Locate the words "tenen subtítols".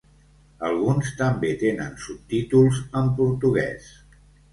1.63-2.79